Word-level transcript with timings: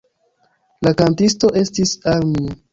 La 0.87 0.95
kantisto 1.03 1.53
estis 1.63 1.95
Amir. 2.17 2.61